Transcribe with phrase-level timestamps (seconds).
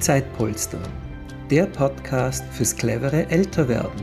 [0.00, 0.80] Zeitpolster,
[1.50, 4.00] der Podcast fürs clevere Älterwerden.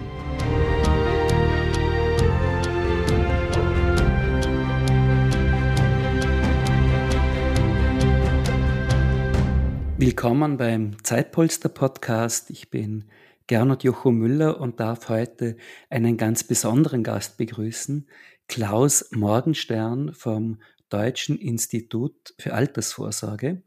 [9.97, 12.51] Willkommen beim Zeitpolster Podcast.
[12.51, 13.05] Ich bin
[13.47, 15.57] Gernot Jocho Müller und darf heute
[15.89, 18.07] einen ganz besonderen Gast begrüßen,
[18.47, 23.63] Klaus Morgenstern vom Deutschen Institut für Altersvorsorge.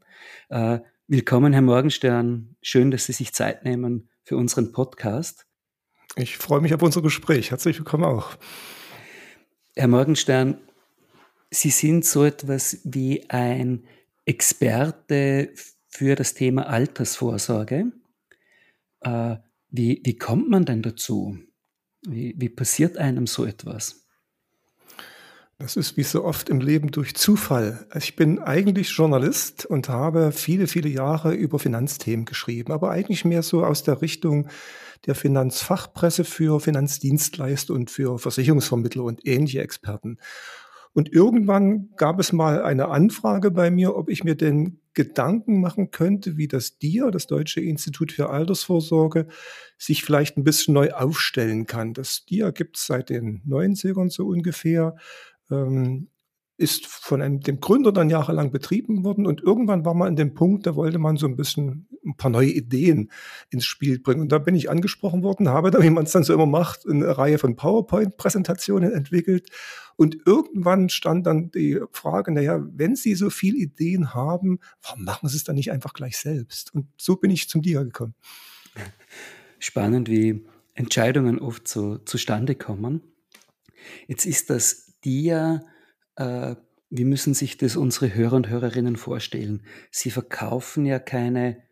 [0.47, 0.79] Äh,
[1.11, 2.55] willkommen, Herr Morgenstern.
[2.61, 5.45] Schön, dass Sie sich Zeit nehmen für unseren Podcast.
[6.15, 7.51] Ich freue mich auf unser Gespräch.
[7.51, 8.37] Herzlich willkommen auch.
[9.75, 10.61] Herr Morgenstern,
[11.49, 13.83] Sie sind so etwas wie ein
[14.23, 15.53] Experte
[15.89, 17.91] für das Thema Altersvorsorge.
[19.01, 19.35] Äh,
[19.69, 21.37] wie, wie kommt man denn dazu?
[22.07, 24.00] Wie, wie passiert einem so etwas?
[25.61, 27.85] Das ist wie so oft im Leben durch Zufall.
[27.95, 33.43] Ich bin eigentlich Journalist und habe viele, viele Jahre über Finanzthemen geschrieben, aber eigentlich mehr
[33.43, 34.47] so aus der Richtung
[35.05, 40.17] der Finanzfachpresse für Finanzdienstleister und für Versicherungsvermittler und ähnliche Experten.
[40.93, 45.91] Und irgendwann gab es mal eine Anfrage bei mir, ob ich mir denn Gedanken machen
[45.91, 49.27] könnte, wie das DIA, das Deutsche Institut für Altersvorsorge,
[49.77, 51.93] sich vielleicht ein bisschen neu aufstellen kann.
[51.93, 54.97] Das DIA gibt es seit den 90ern so ungefähr
[55.51, 56.07] ähm,
[56.57, 60.35] ist von einem, dem Gründer dann jahrelang betrieben worden und irgendwann war man an dem
[60.35, 63.11] Punkt, da wollte man so ein bisschen ein paar neue Ideen
[63.49, 64.21] ins Spiel bringen.
[64.21, 66.87] Und da bin ich angesprochen worden, habe da, wie man es dann so immer macht,
[66.87, 69.49] eine Reihe von PowerPoint-Präsentationen entwickelt.
[69.97, 75.29] Und irgendwann stand dann die Frage, naja, wenn Sie so viele Ideen haben, warum machen
[75.29, 76.73] Sie es dann nicht einfach gleich selbst?
[76.73, 78.15] Und so bin ich zum DIA gekommen.
[79.59, 83.01] Spannend, wie Entscheidungen oft so zustande kommen.
[84.07, 85.61] Jetzt ist das die ja,
[86.15, 86.55] äh,
[86.89, 89.63] wie müssen sich das unsere Hörer und Hörerinnen vorstellen?
[89.91, 91.63] Sie verkaufen ja keine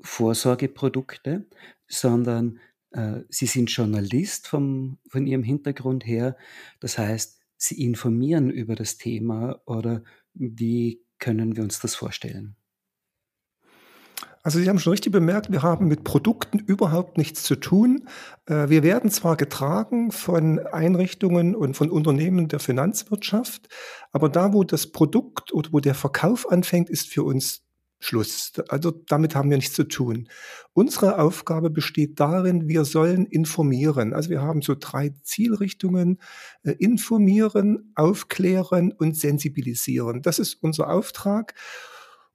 [0.00, 1.48] Vorsorgeprodukte,
[1.88, 2.60] sondern
[2.90, 6.36] äh, sie sind Journalist vom, von ihrem Hintergrund her.
[6.80, 10.04] Das heißt, sie informieren über das Thema oder
[10.34, 12.56] wie können wir uns das vorstellen?
[14.46, 18.06] Also Sie haben schon richtig bemerkt, wir haben mit Produkten überhaupt nichts zu tun.
[18.44, 23.70] Äh, wir werden zwar getragen von Einrichtungen und von Unternehmen der Finanzwirtschaft,
[24.12, 27.62] aber da, wo das Produkt oder wo der Verkauf anfängt, ist für uns
[28.00, 28.52] Schluss.
[28.68, 30.28] Also damit haben wir nichts zu tun.
[30.74, 34.12] Unsere Aufgabe besteht darin, wir sollen informieren.
[34.12, 36.20] Also wir haben so drei Zielrichtungen.
[36.64, 40.20] Äh, informieren, aufklären und sensibilisieren.
[40.20, 41.54] Das ist unser Auftrag.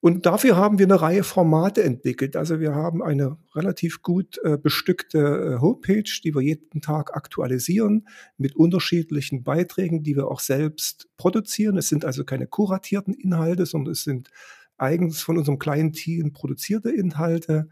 [0.01, 2.37] Und dafür haben wir eine Reihe Formate entwickelt.
[2.37, 8.07] Also wir haben eine relativ gut äh, bestückte äh, Homepage, die wir jeden Tag aktualisieren
[8.37, 11.77] mit unterschiedlichen Beiträgen, die wir auch selbst produzieren.
[11.77, 14.29] Es sind also keine kuratierten Inhalte, sondern es sind
[14.77, 17.67] eigens von unserem kleinen Team produzierte Inhalte.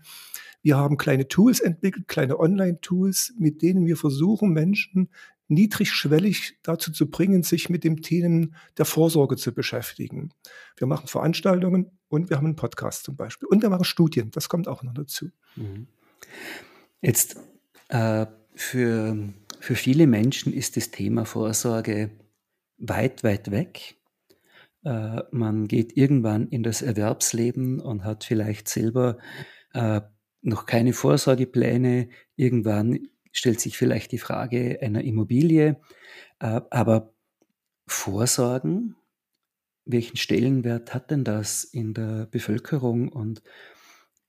[0.61, 5.09] Wir haben kleine Tools entwickelt, kleine Online-Tools, mit denen wir versuchen, Menschen
[5.47, 10.31] niedrigschwellig dazu zu bringen, sich mit dem Themen der Vorsorge zu beschäftigen.
[10.75, 13.47] Wir machen Veranstaltungen und wir haben einen Podcast zum Beispiel.
[13.47, 15.29] Und wir machen Studien, das kommt auch noch dazu.
[15.55, 15.87] Mhm.
[17.01, 17.37] Jetzt
[17.89, 18.25] äh,
[18.55, 22.11] für, für viele Menschen ist das Thema Vorsorge
[22.77, 23.95] weit, weit weg.
[24.83, 29.17] Äh, man geht irgendwann in das Erwerbsleben und hat vielleicht selber
[29.73, 30.01] äh,
[30.41, 32.09] noch keine Vorsorgepläne.
[32.35, 35.79] Irgendwann stellt sich vielleicht die Frage einer Immobilie.
[36.39, 37.13] Äh, aber
[37.85, 38.95] Vorsorgen,
[39.87, 43.41] welchen Stellenwert hat denn das in der Bevölkerung und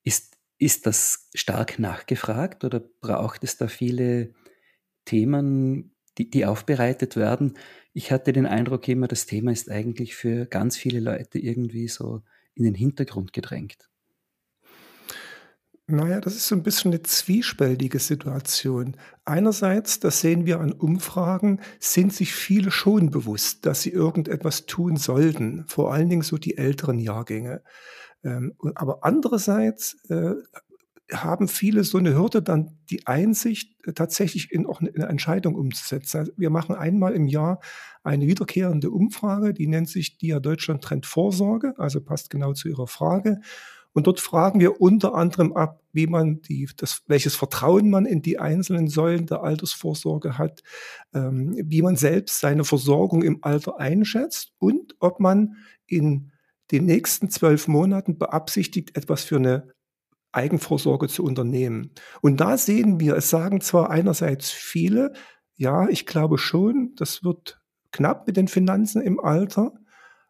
[0.04, 4.34] ist, ist das stark nachgefragt oder braucht es da viele
[5.04, 7.56] Themen, die, die aufbereitet werden?
[7.92, 12.22] Ich hatte den Eindruck immer, das Thema ist eigentlich für ganz viele Leute irgendwie so
[12.54, 13.88] in den Hintergrund gedrängt.
[15.90, 18.94] Naja, das ist so ein bisschen eine zwiespältige Situation.
[19.24, 24.98] Einerseits, das sehen wir an Umfragen, sind sich viele schon bewusst, dass sie irgendetwas tun
[24.98, 27.62] sollten, vor allen Dingen so die älteren Jahrgänge.
[28.22, 30.34] Ähm, aber andererseits äh,
[31.10, 36.18] haben viele so eine Hürde, dann die Einsicht äh, tatsächlich in auch eine Entscheidung umzusetzen.
[36.18, 37.60] Also wir machen einmal im Jahr
[38.02, 42.86] eine wiederkehrende Umfrage, die nennt sich DIA Deutschland Trend Vorsorge, also passt genau zu Ihrer
[42.88, 43.40] Frage.
[43.98, 48.22] Und dort fragen wir unter anderem ab, wie man die, das, welches Vertrauen man in
[48.22, 50.62] die einzelnen Säulen der Altersvorsorge hat,
[51.14, 55.56] ähm, wie man selbst seine Versorgung im Alter einschätzt und ob man
[55.88, 56.30] in
[56.70, 59.72] den nächsten zwölf Monaten beabsichtigt, etwas für eine
[60.30, 61.90] Eigenvorsorge zu unternehmen.
[62.20, 65.12] Und da sehen wir, es sagen zwar einerseits viele,
[65.56, 67.60] ja, ich glaube schon, das wird
[67.90, 69.72] knapp mit den Finanzen im Alter,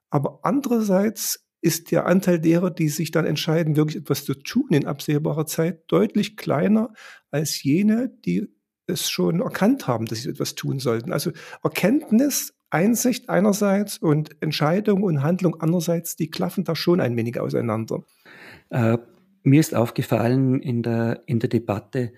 [0.09, 4.87] aber andererseits ist der Anteil derer, die sich dann entscheiden, wirklich etwas zu tun in
[4.87, 6.93] absehbarer Zeit, deutlich kleiner
[7.31, 8.49] als jene, die
[8.87, 11.13] es schon erkannt haben, dass sie etwas tun sollten.
[11.13, 11.33] Also
[11.63, 18.05] Erkenntnis, Einsicht einerseits und Entscheidung und Handlung andererseits, die klaffen da schon ein wenig auseinander.
[18.71, 18.99] Äh,
[19.43, 22.13] mir ist aufgefallen in der, in der Debatte,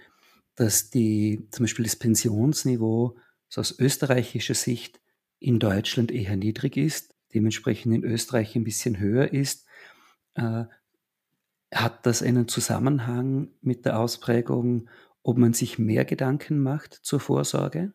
[0.57, 3.17] dass die, zum Beispiel das Pensionsniveau
[3.49, 5.01] so aus österreichischer Sicht
[5.39, 9.67] in Deutschland eher niedrig ist, dementsprechend in Österreich ein bisschen höher ist.
[10.35, 10.65] Äh,
[11.73, 14.89] hat das einen Zusammenhang mit der Ausprägung,
[15.23, 17.93] ob man sich mehr Gedanken macht zur Vorsorge?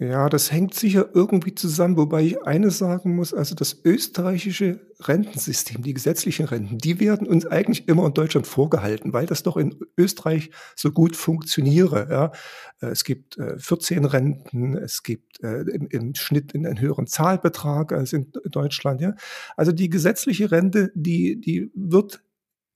[0.00, 5.82] Ja, das hängt sicher irgendwie zusammen, wobei ich eines sagen muss, also das österreichische Rentensystem,
[5.82, 9.78] die gesetzlichen Renten, die werden uns eigentlich immer in Deutschland vorgehalten, weil das doch in
[9.96, 12.08] Österreich so gut funktioniere.
[12.10, 12.32] Ja.
[12.80, 17.92] Äh, es gibt 14 äh, Renten, es gibt äh, im, im Schnitt einen höheren Zahlbetrag
[17.92, 19.00] als in Deutschland.
[19.00, 19.14] Ja.
[19.56, 22.22] Also die gesetzliche Rente, die, die wird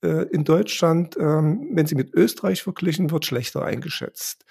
[0.01, 4.45] in Deutschland, ähm, wenn sie mit Österreich verglichen wird, schlechter eingeschätzt.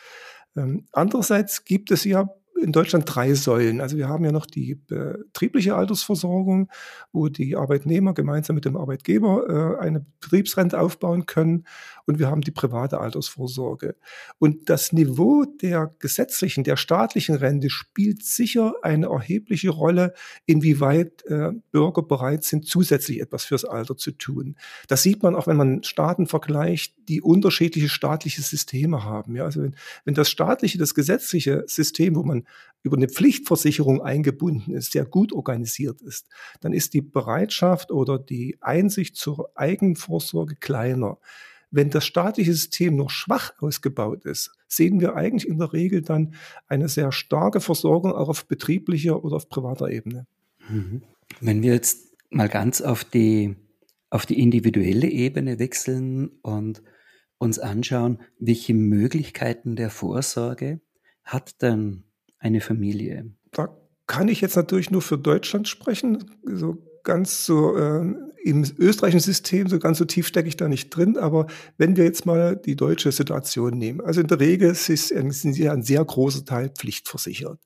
[0.54, 2.28] Ähm, andererseits gibt es ja
[2.62, 3.80] in Deutschland drei Säulen.
[3.80, 6.70] Also wir haben ja noch die betriebliche Altersversorgung,
[7.12, 11.64] wo die Arbeitnehmer gemeinsam mit dem Arbeitgeber äh, eine Betriebsrente aufbauen können.
[12.08, 13.94] Und wir haben die private Altersvorsorge.
[14.38, 20.14] Und das Niveau der gesetzlichen, der staatlichen Rente spielt sicher eine erhebliche Rolle,
[20.46, 24.56] inwieweit äh, Bürger bereit sind, zusätzlich etwas fürs Alter zu tun.
[24.86, 29.36] Das sieht man auch, wenn man Staaten vergleicht, die unterschiedliche staatliche Systeme haben.
[29.36, 29.76] Ja, also wenn,
[30.06, 32.46] wenn das staatliche, das gesetzliche System, wo man
[32.82, 36.26] über eine Pflichtversicherung eingebunden ist, sehr gut organisiert ist,
[36.62, 41.18] dann ist die Bereitschaft oder die Einsicht zur Eigenvorsorge kleiner.
[41.70, 46.34] Wenn das staatliche System noch schwach ausgebaut ist, sehen wir eigentlich in der Regel dann
[46.66, 50.26] eine sehr starke Versorgung auch auf betrieblicher oder auf privater Ebene.
[50.68, 51.02] Mhm.
[51.40, 53.56] Wenn wir jetzt mal ganz auf die,
[54.10, 56.82] auf die individuelle Ebene wechseln und
[57.38, 60.80] uns anschauen, welche Möglichkeiten der Vorsorge
[61.22, 62.04] hat denn
[62.38, 63.32] eine Familie?
[63.52, 63.76] Da
[64.06, 66.30] kann ich jetzt natürlich nur für Deutschland sprechen.
[66.44, 68.04] So ganz so äh,
[68.44, 71.16] im österreichischen System, so ganz so tief stecke ich da nicht drin.
[71.16, 71.46] Aber
[71.78, 75.82] wenn wir jetzt mal die deutsche Situation nehmen, also in der Regel sind sie ein
[75.82, 77.58] sehr großer Teil pflichtversichert.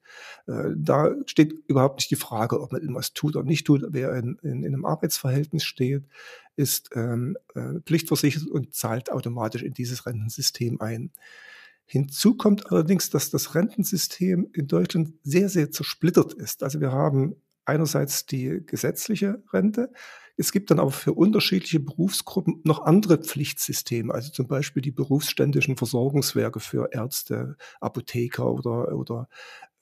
[0.47, 3.85] Äh, da steht überhaupt nicht die Frage, ob man etwas tut oder nicht tut.
[3.89, 6.05] Wer in, in, in einem Arbeitsverhältnis steht,
[6.55, 11.11] ist ähm, äh, pflichtversichert und zahlt automatisch in dieses Rentensystem ein.
[11.85, 16.63] Hinzu kommt allerdings, dass das Rentensystem in Deutschland sehr, sehr zersplittert ist.
[16.63, 19.93] Also wir haben einerseits die gesetzliche Rente.
[20.37, 25.77] Es gibt dann aber für unterschiedliche Berufsgruppen noch andere Pflichtsysteme, also zum Beispiel die berufsständischen
[25.77, 29.29] Versorgungswerke für Ärzte, Apotheker oder, oder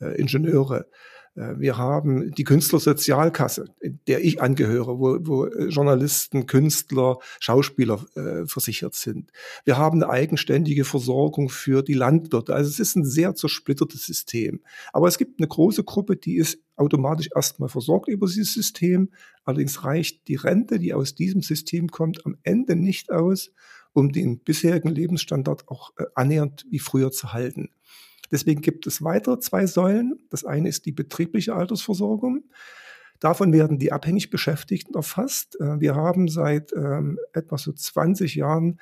[0.00, 0.86] äh, Ingenieure.
[1.40, 3.66] Äh, wir haben die Künstlersozialkasse,
[4.06, 9.32] der ich angehöre, wo, wo äh, Journalisten, Künstler, Schauspieler äh, versichert sind.
[9.64, 12.54] Wir haben eine eigenständige Versorgung für die Landwirte.
[12.54, 14.60] Also es ist ein sehr zersplittertes System.
[14.92, 19.10] Aber es gibt eine große Gruppe, die ist automatisch erstmal versorgt über dieses System.
[19.44, 23.50] Allerdings reicht die Rente, die aus diesem System kommt, am Ende nicht aus,
[23.92, 27.70] um den bisherigen Lebensstandard auch äh, annähernd wie früher zu halten.
[28.30, 30.18] Deswegen gibt es weitere zwei Säulen.
[30.30, 32.44] Das eine ist die betriebliche Altersversorgung.
[33.18, 35.60] Davon werden die abhängig Beschäftigten erfasst.
[35.60, 38.80] Äh, wir haben seit ähm, etwa so 20 Jahren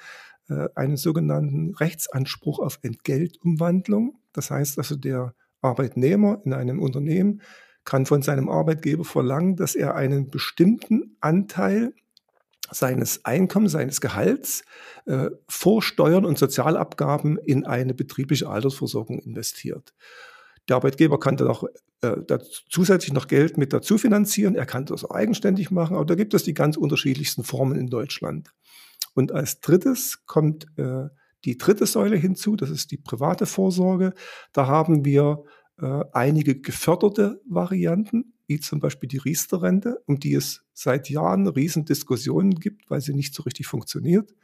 [0.48, 4.20] äh, einen sogenannten Rechtsanspruch auf Entgeltumwandlung.
[4.32, 7.42] Das heißt also, der Arbeitnehmer in einem Unternehmen
[7.84, 11.94] kann von seinem Arbeitgeber verlangen, dass er einen bestimmten Anteil
[12.70, 14.64] seines Einkommens, seines Gehalts
[15.06, 19.94] äh, vor Steuern und Sozialabgaben in eine betriebliche Altersversorgung investiert.
[20.68, 21.64] Der Arbeitgeber kann dann auch
[22.02, 22.38] äh,
[22.70, 24.54] zusätzlich noch Geld mit dazu finanzieren.
[24.54, 27.88] Er kann das auch eigenständig machen, aber da gibt es die ganz unterschiedlichsten Formen in
[27.88, 28.50] Deutschland.
[29.14, 31.08] Und als drittes kommt äh,
[31.44, 34.12] die dritte Säule hinzu, das ist die private Vorsorge.
[34.52, 35.44] Da haben wir
[35.80, 41.84] äh, einige geförderte Varianten, wie zum Beispiel die Riester-Rente, um die es seit Jahren riesen
[41.84, 44.34] Diskussionen gibt, weil sie nicht so richtig funktioniert.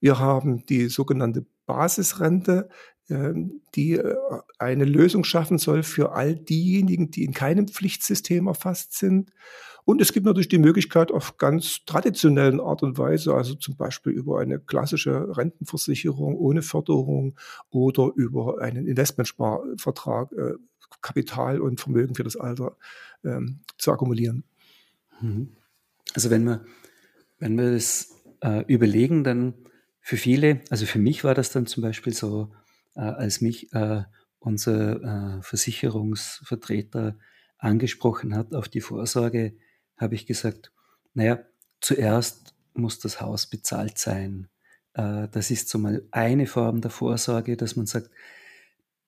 [0.00, 2.70] Wir haben die sogenannte Basisrente,
[3.10, 4.16] ähm, die äh,
[4.58, 9.30] eine Lösung schaffen soll für all diejenigen, die in keinem Pflichtsystem erfasst sind.
[9.84, 14.12] Und es gibt natürlich die Möglichkeit auf ganz traditionellen Art und Weise, also zum Beispiel
[14.12, 17.36] über eine klassische Rentenversicherung ohne Förderung
[17.70, 20.54] oder über einen Investmentsparvertrag, äh,
[21.02, 22.76] Kapital und Vermögen für das Alter
[23.24, 24.44] ähm, zu akkumulieren.
[25.20, 25.56] Mhm.
[26.14, 26.64] Also wenn wir,
[27.38, 29.54] wenn wir das äh, überlegen, dann
[30.00, 32.52] für viele, also für mich war das dann zum Beispiel so,
[32.96, 34.02] äh, als mich äh,
[34.38, 37.16] unser äh, Versicherungsvertreter
[37.58, 39.54] angesprochen hat auf die Vorsorge,
[39.96, 40.72] habe ich gesagt,
[41.14, 41.40] naja,
[41.80, 44.48] zuerst muss das Haus bezahlt sein.
[44.94, 48.10] Äh, das ist so mal eine Form der Vorsorge, dass man sagt,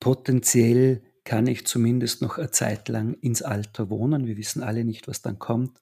[0.01, 4.27] potenziell kann ich zumindest noch eine Zeit lang ins Alter wohnen.
[4.27, 5.81] Wir wissen alle nicht, was dann kommt,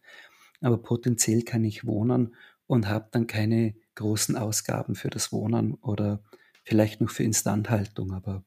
[0.61, 2.35] aber potenziell kann ich wohnen
[2.67, 6.23] und habe dann keine großen Ausgaben für das Wohnen oder
[6.65, 8.45] vielleicht noch für Instandhaltung, aber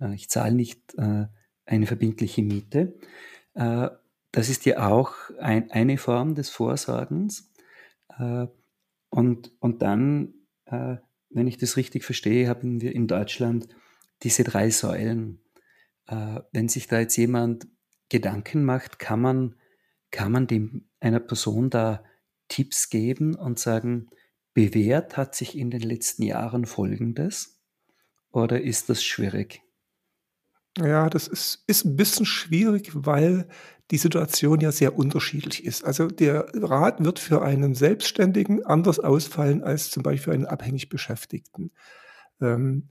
[0.00, 1.26] äh, ich zahle nicht äh,
[1.66, 2.94] eine verbindliche Miete.
[3.54, 3.88] Äh,
[4.32, 7.52] das ist ja auch ein, eine Form des Vorsorgens.
[8.18, 8.46] Äh,
[9.10, 10.34] und, und dann,
[10.66, 10.96] äh,
[11.30, 13.68] wenn ich das richtig verstehe, haben wir in Deutschland
[14.22, 15.43] diese drei Säulen.
[16.06, 17.66] Äh, wenn sich da jetzt jemand
[18.08, 19.56] Gedanken macht, kann man,
[20.10, 22.04] kann man dem, einer Person da
[22.48, 24.08] Tipps geben und sagen,
[24.52, 27.60] bewährt hat sich in den letzten Jahren Folgendes?
[28.30, 29.62] Oder ist das schwierig?
[30.78, 33.46] Ja, das ist, ist ein bisschen schwierig, weil
[33.90, 35.84] die Situation ja sehr unterschiedlich ist.
[35.84, 40.88] Also der Rat wird für einen Selbstständigen anders ausfallen als zum Beispiel für einen abhängig
[40.88, 41.70] Beschäftigten.
[42.40, 42.88] Ähm,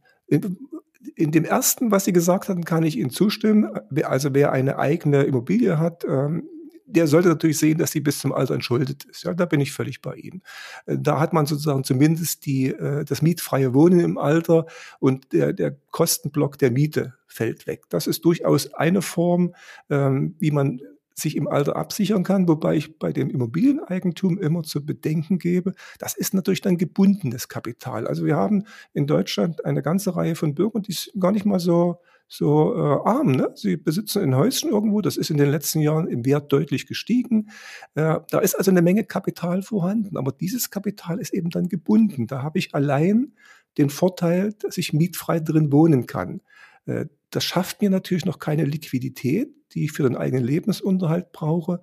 [1.15, 3.69] in, dem ersten, was Sie gesagt haben, kann ich Ihnen zustimmen.
[4.03, 6.47] Also wer eine eigene Immobilie hat, ähm,
[6.85, 9.23] der sollte natürlich sehen, dass sie bis zum Alter entschuldet ist.
[9.23, 10.41] Ja, da bin ich völlig bei Ihnen.
[10.85, 14.65] Äh, da hat man sozusagen zumindest die, äh, das mietfreie Wohnen im Alter
[14.99, 17.83] und der, der Kostenblock der Miete fällt weg.
[17.89, 19.55] Das ist durchaus eine Form,
[19.89, 20.79] ähm, wie man
[21.13, 26.15] sich im Alter absichern kann, wobei ich bei dem Immobilieneigentum immer zu bedenken gebe, das
[26.15, 28.07] ist natürlich dann gebundenes Kapital.
[28.07, 31.99] Also wir haben in Deutschland eine ganze Reihe von Bürgern, die gar nicht mal so
[32.27, 33.31] so äh, arm.
[33.31, 33.51] Ne?
[33.53, 37.49] Sie besitzen ein Häuschen irgendwo, das ist in den letzten Jahren im Wert deutlich gestiegen.
[37.93, 42.25] Äh, da ist also eine Menge Kapital vorhanden, aber dieses Kapital ist eben dann gebunden.
[42.25, 43.33] Da habe ich allein
[43.77, 46.41] den Vorteil, dass ich mietfrei drin wohnen kann.
[46.85, 47.05] Äh,
[47.35, 51.81] das schafft mir natürlich noch keine Liquidität, die ich für den eigenen Lebensunterhalt brauche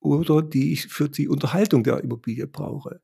[0.00, 3.00] oder die ich für die Unterhaltung der Immobilie brauche.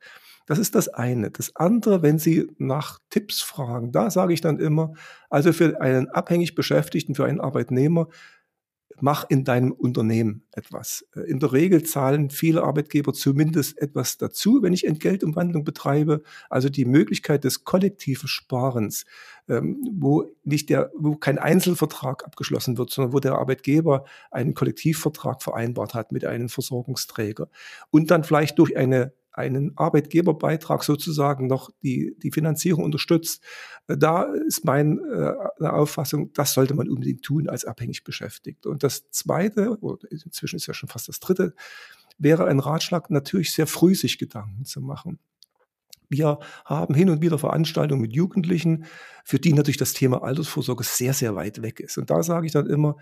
[0.47, 1.31] Das ist das eine.
[1.31, 4.95] Das andere, wenn Sie nach Tipps fragen, da sage ich dann immer,
[5.29, 8.09] also für einen abhängig Beschäftigten, für einen Arbeitnehmer,
[9.01, 11.07] mach in deinem Unternehmen etwas.
[11.15, 16.23] Äh, in der Regel zahlen viele Arbeitgeber zumindest etwas dazu, wenn ich Entgeltumwandlung betreibe.
[16.51, 19.05] Also die Möglichkeit des kollektiven Sparens,
[19.49, 25.43] ähm, wo nicht der, wo kein Einzelvertrag abgeschlossen wird, sondern wo der Arbeitgeber einen Kollektivvertrag
[25.43, 27.49] vereinbart hat mit einem Versorgungsträger
[27.91, 33.43] und dann vielleicht durch eine einen Arbeitgeberbeitrag sozusagen noch die, die Finanzierung unterstützt.
[33.87, 38.67] Äh, da ist meine äh, Auffassung, das sollte man unbedingt tun als abhängig beschäftigt.
[38.67, 41.55] Und das Zweite, oder inzwischen ist ja schon fast das Dritte,
[42.19, 45.19] wäre ein Ratschlag, natürlich sehr früh sich Gedanken zu machen.
[46.09, 48.87] Wir haben hin und wieder Veranstaltungen mit Jugendlichen,
[49.25, 51.99] für die natürlich das Thema Altersvorsorge sehr, sehr weit weg ist.
[51.99, 52.97] Und da sage ich dann immer,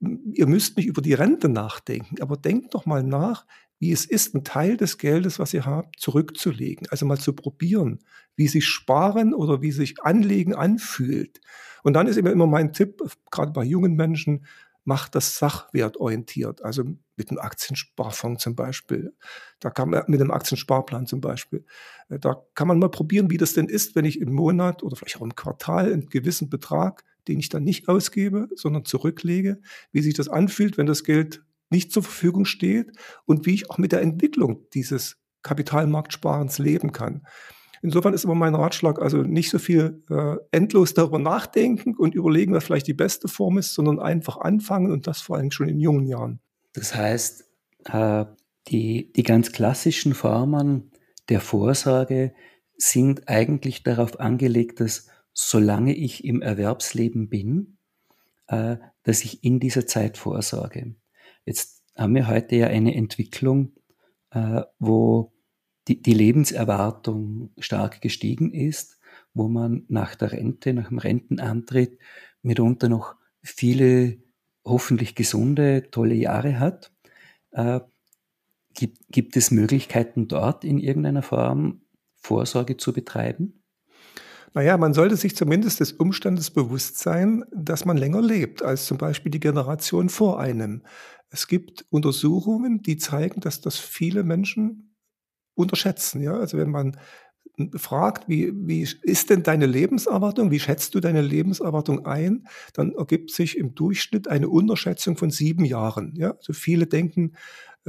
[0.00, 3.46] ihr müsst nicht über die Rente nachdenken, aber denkt doch mal nach,
[3.78, 6.86] wie es ist, einen Teil des Geldes, was ihr habt, zurückzulegen.
[6.90, 7.98] Also mal zu probieren,
[8.34, 11.40] wie sich Sparen oder wie sich Anlegen anfühlt.
[11.82, 14.46] Und dann ist immer, immer mein Tipp, gerade bei jungen Menschen,
[14.86, 16.62] macht das sachwertorientiert.
[16.62, 16.84] Also
[17.16, 19.12] mit einem Aktiensparfonds zum Beispiel.
[19.58, 21.64] Da kann man, mit einem Aktiensparplan zum Beispiel.
[22.08, 24.96] Äh, da kann man mal probieren, wie das denn ist, wenn ich im Monat oder
[24.96, 30.02] vielleicht auch im Quartal einen gewissen Betrag, den ich dann nicht ausgebe, sondern zurücklege, wie
[30.02, 32.92] sich das anfühlt, wenn das Geld nicht zur Verfügung steht
[33.24, 37.26] und wie ich auch mit der Entwicklung dieses Kapitalmarktsparens leben kann.
[37.82, 42.52] Insofern ist immer mein Ratschlag, also nicht so viel äh, endlos darüber nachdenken und überlegen,
[42.52, 45.78] was vielleicht die beste Form ist, sondern einfach anfangen und das vor allem schon in
[45.78, 46.40] jungen Jahren.
[46.72, 47.44] Das heißt,
[47.84, 48.24] äh,
[48.68, 50.90] die, die ganz klassischen Formen
[51.28, 52.34] der Vorsorge
[52.76, 57.78] sind eigentlich darauf angelegt, dass solange ich im Erwerbsleben bin,
[58.48, 60.96] äh, dass ich in dieser Zeit vorsorge.
[61.46, 63.72] Jetzt haben wir heute ja eine Entwicklung,
[64.30, 65.32] äh, wo
[65.88, 68.98] die, die Lebenserwartung stark gestiegen ist,
[69.32, 71.98] wo man nach der Rente, nach dem Rentenantritt
[72.42, 74.18] mitunter noch viele
[74.64, 76.92] hoffentlich gesunde, tolle Jahre hat.
[77.52, 77.80] Äh,
[78.74, 81.82] gibt, gibt es Möglichkeiten dort in irgendeiner Form
[82.16, 83.62] Vorsorge zu betreiben?
[84.56, 88.96] Naja, man sollte sich zumindest des Umstandes bewusst sein, dass man länger lebt als zum
[88.96, 90.80] Beispiel die Generation vor einem.
[91.28, 94.96] Es gibt Untersuchungen, die zeigen, dass das viele Menschen
[95.56, 96.22] unterschätzen.
[96.22, 96.38] Ja?
[96.38, 96.96] Also wenn man
[97.74, 103.32] fragt, wie, wie ist denn deine Lebenserwartung, wie schätzt du deine Lebenserwartung ein, dann ergibt
[103.32, 106.14] sich im Durchschnitt eine Unterschätzung von sieben Jahren.
[106.16, 106.30] Ja?
[106.30, 107.32] Also viele denken,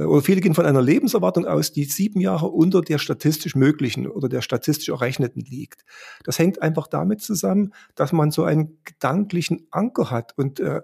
[0.06, 4.28] oder viele gehen von einer Lebenserwartung aus, die sieben Jahre unter der statistisch möglichen oder
[4.28, 5.84] der statistisch errechneten liegt.
[6.24, 10.82] Das hängt einfach damit zusammen, dass man so einen gedanklichen Anker hat und äh,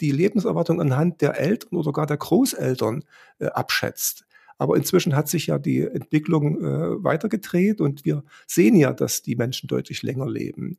[0.00, 3.04] die Lebenserwartung anhand der Eltern oder gar der Großeltern
[3.38, 4.24] äh, abschätzt.
[4.56, 9.36] Aber inzwischen hat sich ja die Entwicklung äh, weitergedreht und wir sehen ja, dass die
[9.36, 10.78] Menschen deutlich länger leben.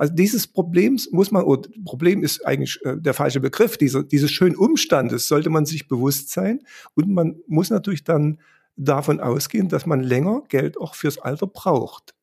[0.00, 4.30] Also dieses Problems muss man, oder Problem ist eigentlich äh, der falsche Begriff, diese, dieses
[4.30, 6.60] schönen Umstandes sollte man sich bewusst sein
[6.94, 8.40] und man muss natürlich dann
[8.76, 12.14] davon ausgehen, dass man länger Geld auch fürs Alter braucht.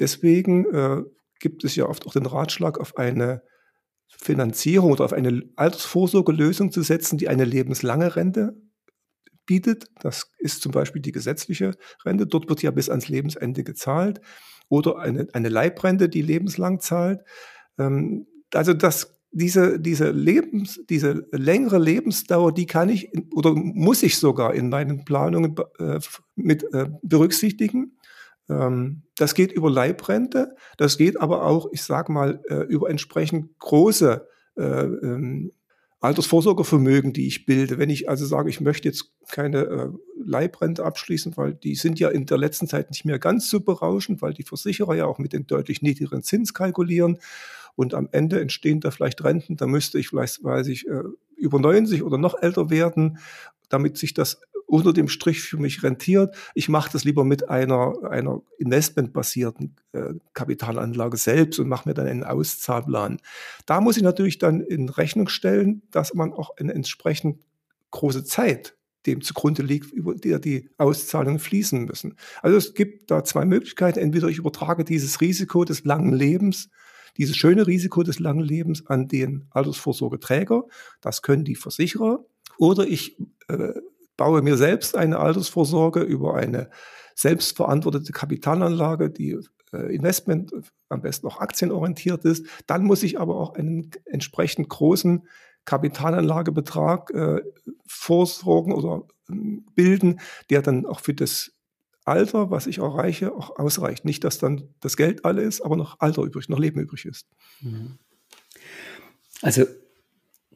[0.00, 1.02] Deswegen äh,
[1.40, 3.40] gibt es ja oft auch den Ratschlag, auf eine
[4.08, 8.54] Finanzierung oder auf eine Altersvorsorgelösung zu setzen, die eine lebenslange Rente
[9.46, 9.86] bietet.
[10.02, 11.72] Das ist zum Beispiel die gesetzliche
[12.04, 12.26] Rente.
[12.26, 14.20] Dort wird ja bis ans Lebensende gezahlt
[14.72, 17.20] oder eine, eine Leibrente, die lebenslang zahlt.
[17.78, 24.18] Ähm, also das, diese, diese, Lebens, diese längere Lebensdauer, die kann ich oder muss ich
[24.18, 26.00] sogar in meinen Planungen äh,
[26.36, 27.98] mit äh, berücksichtigen.
[28.48, 33.58] Ähm, das geht über Leibrente, das geht aber auch, ich sage mal, äh, über entsprechend
[33.58, 34.26] große
[34.56, 35.52] äh, ähm,
[36.02, 37.78] Altersvorsorgevermögen, die ich bilde.
[37.78, 42.08] Wenn ich also sage, ich möchte jetzt keine äh, Leibrente abschließen, weil die sind ja
[42.08, 45.32] in der letzten Zeit nicht mehr ganz so berauschend, weil die Versicherer ja auch mit
[45.32, 47.18] den deutlich niedrigeren Zins kalkulieren
[47.76, 51.02] und am Ende entstehen da vielleicht Renten, da müsste ich vielleicht, weiß ich, äh,
[51.36, 53.18] über 90 oder noch älter werden,
[53.68, 54.40] damit sich das
[54.72, 56.34] unter dem Strich für mich rentiert.
[56.54, 62.06] Ich mache das lieber mit einer, einer investmentbasierten äh, Kapitalanlage selbst und mache mir dann
[62.06, 63.18] einen Auszahlplan.
[63.66, 67.42] Da muss ich natürlich dann in Rechnung stellen, dass man auch eine entsprechend
[67.90, 68.74] große Zeit
[69.04, 72.16] dem zugrunde liegt, über der die Auszahlungen fließen müssen.
[72.40, 73.98] Also es gibt da zwei Möglichkeiten.
[73.98, 76.70] Entweder ich übertrage dieses Risiko des langen Lebens,
[77.18, 80.64] dieses schöne Risiko des langen Lebens an den Altersvorsorgeträger.
[81.02, 82.24] Das können die Versicherer.
[82.56, 83.72] Oder ich äh,
[84.16, 86.70] baue mir selbst eine Altersvorsorge über eine
[87.14, 89.38] selbstverantwortete Kapitalanlage, die
[89.72, 90.52] äh, Investment
[90.88, 92.46] am besten auch aktienorientiert ist.
[92.66, 95.26] Dann muss ich aber auch einen entsprechend großen
[95.64, 97.42] Kapitalanlagebetrag äh,
[97.86, 99.34] vorsorgen oder äh,
[99.74, 101.52] bilden, der dann auch für das
[102.04, 104.04] Alter, was ich erreiche, auch ausreicht.
[104.04, 107.28] Nicht, dass dann das Geld alle ist, aber noch Alter übrig, noch Leben übrig ist.
[107.60, 107.98] Mhm.
[109.40, 109.64] Also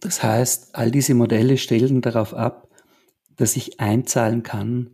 [0.00, 2.68] das heißt, all diese Modelle stellen darauf ab,
[3.37, 4.90] dass ich einzahlen kann,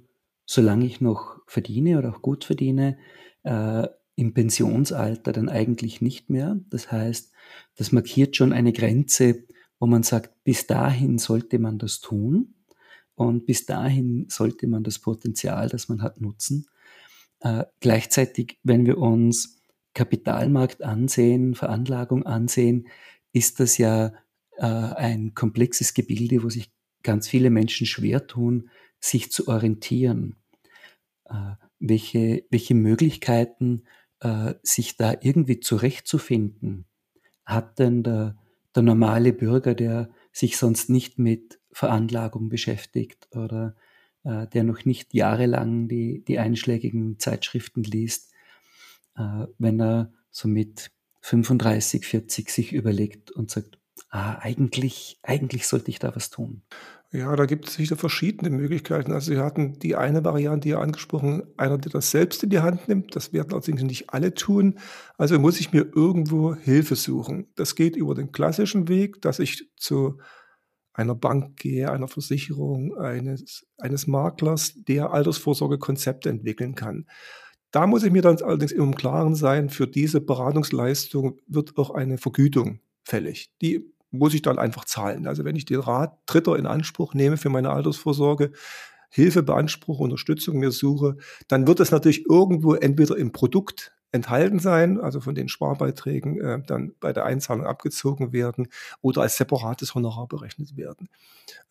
[0.47, 2.99] solange ich noch verdiene oder auch gut verdiene,
[3.45, 6.61] äh, im Pensionsalter dann eigentlich nicht mehr.
[6.69, 7.33] Das heißt,
[7.77, 9.45] das markiert schon eine Grenze,
[9.79, 12.55] wo man sagt, bis dahin sollte man das tun
[13.15, 16.67] und bis dahin sollte man das Potenzial, das man hat, nutzen.
[17.41, 19.61] Äh, gleichzeitig, wenn wir uns
[19.95, 22.89] Kapitalmarkt ansehen, Veranlagung ansehen,
[23.33, 24.13] ist das ja
[24.57, 26.71] äh, ein komplexes Gebilde, wo sich
[27.03, 30.37] ganz viele Menschen schwer tun, sich zu orientieren.
[31.25, 33.85] Äh, welche, welche Möglichkeiten,
[34.21, 36.87] äh, sich da irgendwie zurechtzufinden,
[37.45, 38.37] hat denn der,
[38.75, 43.75] der normale Bürger, der sich sonst nicht mit Veranlagung beschäftigt oder
[44.25, 48.33] äh, der noch nicht jahrelang die, die einschlägigen Zeitschriften liest,
[49.17, 53.79] äh, wenn er so mit 35, 40 sich überlegt und sagt,
[54.11, 56.63] ah, eigentlich, eigentlich sollte ich da was tun.
[57.15, 59.13] Ja, da gibt es sicher verschiedene Möglichkeiten.
[59.13, 62.89] Also Sie hatten die eine Variante ja angesprochen, einer, der das selbst in die Hand
[62.89, 63.15] nimmt.
[63.15, 64.79] Das werden allerdings nicht alle tun.
[65.19, 67.49] Also muss ich mir irgendwo Hilfe suchen.
[67.55, 70.21] Das geht über den klassischen Weg, dass ich zu
[70.95, 77.07] einer Bank gehe, einer Versicherung, eines, eines Maklers, der Altersvorsorgekonzepte entwickeln kann.
[77.73, 82.17] Da muss ich mir dann allerdings im Klaren sein, für diese Beratungsleistung wird auch eine
[82.17, 82.81] Vergütung
[83.13, 83.51] fällig.
[83.61, 85.27] Die muss ich dann einfach zahlen.
[85.27, 88.53] Also wenn ich den Rat Dritter in Anspruch nehme für meine Altersvorsorge,
[89.11, 91.17] Hilfe beanspruche, Unterstützung mir suche,
[91.49, 96.63] dann wird es natürlich irgendwo entweder im Produkt enthalten sein, also von den Sparbeiträgen äh,
[96.67, 98.69] dann bei der Einzahlung abgezogen werden
[99.03, 101.11] oder als separates Honorar berechnet werden.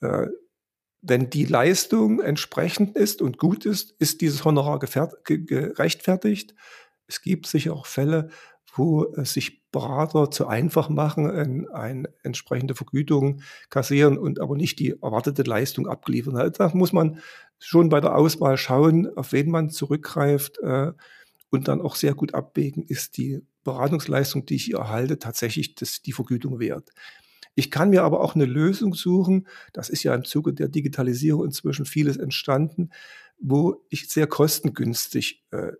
[0.01, 0.27] Äh,
[1.01, 6.54] wenn die Leistung entsprechend ist und gut ist, ist dieses Honorar gerechtfertigt.
[7.08, 8.30] Es gibt sicher auch Fälle,
[8.75, 14.80] wo es sich Berater zu einfach machen, ein, eine entsprechende Vergütung kassieren und aber nicht
[14.80, 16.36] die erwartete Leistung abgeliefert.
[16.36, 17.20] Also da muss man
[17.60, 20.92] schon bei der Auswahl schauen, auf wen man zurückgreift äh,
[21.50, 26.02] und dann auch sehr gut abwägen, ist die Beratungsleistung, die ich hier erhalte, tatsächlich das,
[26.02, 26.90] die Vergütung wert.
[27.54, 31.46] Ich kann mir aber auch eine Lösung suchen, das ist ja im Zuge der Digitalisierung
[31.46, 32.90] inzwischen vieles entstanden,
[33.40, 35.74] wo ich sehr kostengünstig äh,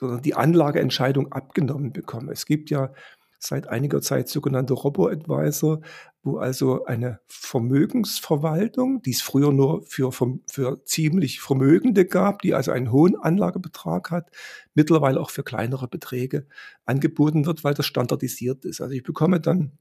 [0.00, 2.32] sondern die Anlageentscheidung abgenommen bekomme.
[2.32, 2.92] Es gibt ja
[3.40, 5.80] seit einiger Zeit sogenannte Robo-Advisor,
[6.22, 12.70] wo also eine Vermögensverwaltung, die es früher nur für, für ziemlich Vermögende gab, die also
[12.70, 14.30] einen hohen Anlagebetrag hat,
[14.74, 16.46] mittlerweile auch für kleinere Beträge
[16.84, 18.82] angeboten wird, weil das standardisiert ist.
[18.82, 19.72] Also ich bekomme dann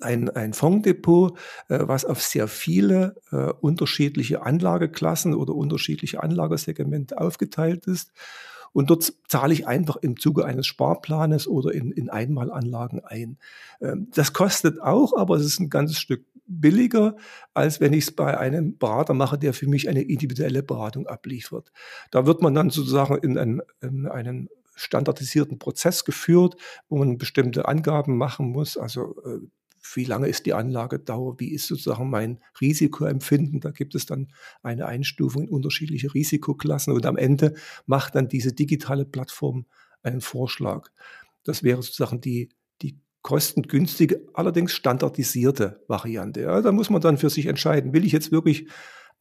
[0.00, 1.38] ein, ein Fonddepot,
[1.68, 8.12] äh, was auf sehr viele äh, unterschiedliche Anlageklassen oder unterschiedliche Anlagesegmente aufgeteilt ist.
[8.72, 13.38] Und dort zahle ich einfach im Zuge eines Sparplanes oder in, in Einmalanlagen ein.
[13.80, 17.16] Ähm, das kostet auch, aber es ist ein ganzes Stück billiger,
[17.54, 21.72] als wenn ich es bei einem Berater mache, der für mich eine individuelle Beratung abliefert.
[22.10, 26.56] Da wird man dann sozusagen in einen, in einen standardisierten Prozess geführt,
[26.88, 29.40] wo man bestimmte Angaben machen muss, also äh,
[29.94, 33.60] wie lange ist die Anlagedauer, wie ist sozusagen mein Risikoempfinden.
[33.60, 34.28] Da gibt es dann
[34.62, 37.54] eine Einstufung in unterschiedliche Risikoklassen und am Ende
[37.86, 39.66] macht dann diese digitale Plattform
[40.02, 40.90] einen Vorschlag.
[41.44, 42.50] Das wäre sozusagen die,
[42.82, 46.42] die kostengünstige, allerdings standardisierte Variante.
[46.42, 48.68] Ja, da muss man dann für sich entscheiden, will ich jetzt wirklich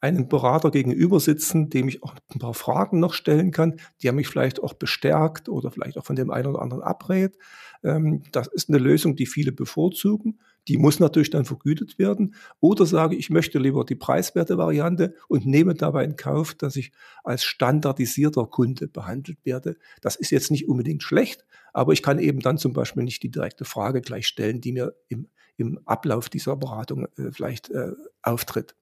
[0.02, 4.28] einen Berater gegenüber sitzen, dem ich auch ein paar Fragen noch stellen kann, der mich
[4.28, 7.38] vielleicht auch bestärkt oder vielleicht auch von dem einen oder anderen abrät.
[7.84, 10.40] Ähm, das ist eine Lösung, die viele bevorzugen.
[10.68, 12.36] Die muss natürlich dann vergütet werden.
[12.60, 16.92] Oder sage ich, möchte lieber die preiswerte Variante und nehme dabei in Kauf, dass ich
[17.24, 19.78] als standardisierter Kunde behandelt werde.
[20.02, 23.32] Das ist jetzt nicht unbedingt schlecht, aber ich kann eben dann zum Beispiel nicht die
[23.32, 28.76] direkte Frage gleich stellen, die mir im, im Ablauf dieser Beratung äh, vielleicht äh, auftritt.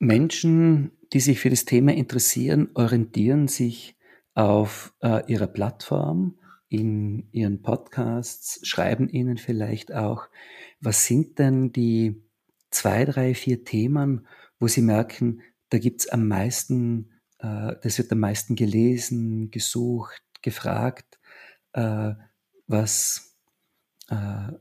[0.00, 3.96] Menschen, die sich für das Thema interessieren, orientieren sich
[4.34, 10.28] auf äh, ihrer Plattform, in ihren Podcasts, schreiben ihnen vielleicht auch,
[10.80, 12.22] was sind denn die
[12.70, 14.26] zwei, drei, vier Themen,
[14.58, 21.18] wo sie merken, da gibt's am meisten, äh, das wird am meisten gelesen, gesucht, gefragt,
[21.72, 22.12] äh,
[22.68, 23.36] was,
[24.08, 24.52] äh,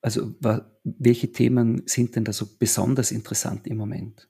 [0.00, 4.28] also wa, welche Themen sind denn da so besonders interessant im Moment?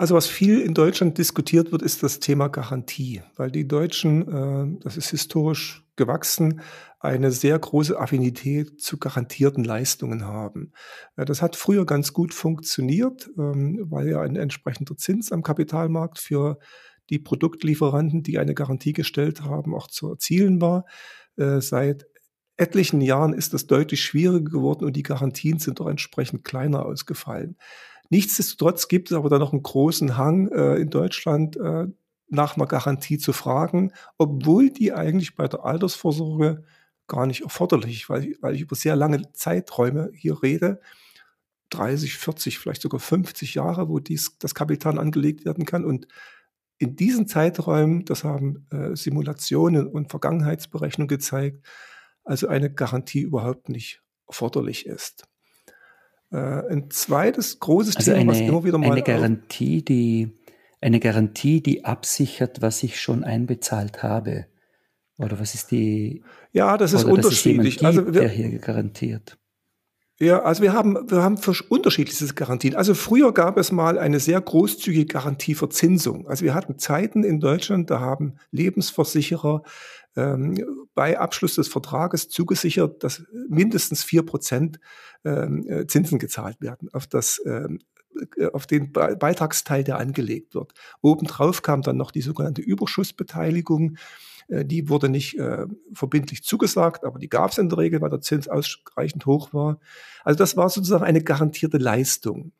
[0.00, 4.80] Also was viel in Deutschland diskutiert wird, ist das Thema Garantie, weil die Deutschen, äh,
[4.82, 6.62] das ist historisch gewachsen,
[7.00, 10.72] eine sehr große Affinität zu garantierten Leistungen haben.
[11.16, 16.18] Äh, das hat früher ganz gut funktioniert, ähm, weil ja ein entsprechender Zins am Kapitalmarkt
[16.18, 16.58] für
[17.10, 20.86] die Produktlieferanten, die eine Garantie gestellt haben, auch zu erzielen war.
[21.36, 22.06] Äh, seit
[22.56, 27.58] etlichen Jahren ist das deutlich schwieriger geworden und die Garantien sind auch entsprechend kleiner ausgefallen.
[28.10, 31.86] Nichtsdestotrotz gibt es aber da noch einen großen Hang äh, in Deutschland äh,
[32.28, 36.64] nach einer Garantie zu fragen, obwohl die eigentlich bei der Altersvorsorge
[37.06, 40.80] gar nicht erforderlich, weil, weil ich über sehr lange Zeiträume hier rede.
[41.70, 45.84] 30, 40, vielleicht sogar 50 Jahre, wo dies, das Kapital angelegt werden kann.
[45.84, 46.08] Und
[46.78, 51.64] in diesen Zeiträumen, das haben äh, Simulationen und Vergangenheitsberechnungen gezeigt,
[52.24, 55.24] also eine Garantie überhaupt nicht erforderlich ist.
[56.32, 58.92] Äh, ein zweites großes also Thema, eine, was immer wieder mal.
[58.92, 60.30] Eine Garantie, die,
[60.80, 64.46] eine Garantie, die absichert, was ich schon einbezahlt habe.
[65.18, 66.22] Oder was ist die?
[66.52, 67.78] Ja, das ist unterschiedlich.
[67.78, 69.36] Gibt, also wir, der hier garantiert.
[70.18, 71.38] Ja, also wir haben, wir haben
[71.70, 72.74] unterschiedliche Garantien.
[72.74, 76.28] Also früher gab es mal eine sehr großzügige Garantieverzinsung.
[76.28, 79.62] Also wir hatten Zeiten in Deutschland, da haben Lebensversicherer
[80.16, 84.78] ähm, bei Abschluss des Vertrages zugesichert, dass mindestens vier Prozent
[85.24, 87.80] ähm, äh, Zinsen gezahlt werden auf das ähm,
[88.36, 90.72] äh, auf den Beitragsteil, der angelegt wird.
[91.00, 93.96] Obendrauf kam dann noch die sogenannte Überschussbeteiligung.
[94.48, 98.10] Äh, die wurde nicht äh, verbindlich zugesagt, aber die gab es in der Regel, weil
[98.10, 99.78] der Zins ausreichend hoch war.
[100.24, 102.52] Also das war sozusagen eine garantierte Leistung.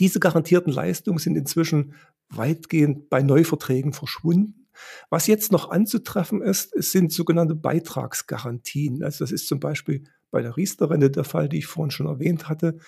[0.00, 1.94] Diese garantierten Leistungen sind inzwischen
[2.28, 4.66] weitgehend bei Neuverträgen verschwunden.
[5.10, 9.02] Was jetzt noch anzutreffen ist, sind sogenannte Beitragsgarantien.
[9.02, 12.48] Also das ist zum Beispiel bei der Riester-Rente der Fall, die ich vorhin schon erwähnt
[12.48, 12.78] hatte.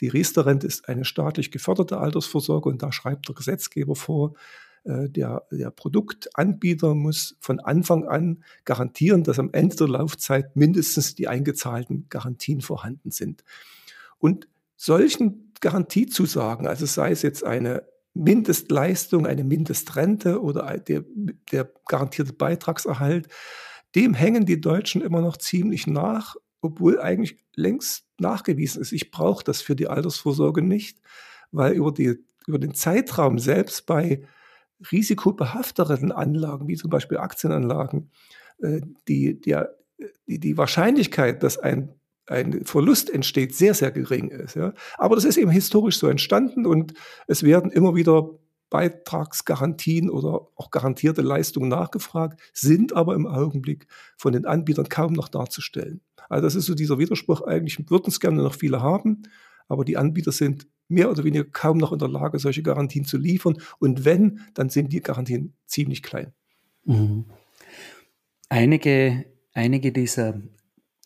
[0.00, 4.34] Die Riester-Rente ist eine staatlich geförderte Altersvorsorge und da schreibt der Gesetzgeber vor,
[4.82, 11.14] äh, der, der Produktanbieter muss von Anfang an garantieren, dass am Ende der Laufzeit mindestens
[11.14, 13.44] die eingezahlten Garantien vorhanden sind.
[14.18, 21.04] Und solchen Garantiezusagen, also sei es jetzt eine Mindestleistung, eine Mindestrente oder der,
[21.52, 23.28] der garantierte Beitragserhalt,
[23.94, 29.44] dem hängen die Deutschen immer noch ziemlich nach, obwohl eigentlich längst nachgewiesen ist, ich brauche
[29.44, 31.00] das für die Altersvorsorge nicht,
[31.52, 34.22] weil über, die, über den Zeitraum selbst bei
[34.92, 38.10] risikobehafteren Anlagen, wie zum Beispiel Aktienanlagen,
[38.58, 39.56] äh, die, die,
[40.26, 41.94] die Wahrscheinlichkeit, dass ein,
[42.26, 44.54] ein Verlust entsteht, sehr, sehr gering ist.
[44.54, 44.74] Ja.
[44.98, 46.94] Aber das ist eben historisch so entstanden und
[47.26, 48.30] es werden immer wieder
[48.70, 55.28] Beitragsgarantien oder auch garantierte Leistungen nachgefragt, sind aber im Augenblick von den Anbietern kaum noch
[55.28, 56.00] darzustellen.
[56.28, 59.22] Also das ist so dieser Widerspruch, eigentlich würden es gerne noch viele haben,
[59.68, 63.16] aber die Anbieter sind mehr oder weniger kaum noch in der Lage, solche Garantien zu
[63.16, 63.58] liefern.
[63.78, 66.32] Und wenn, dann sind die Garantien ziemlich klein.
[66.84, 67.24] Mhm.
[68.48, 70.40] Einige, einige dieser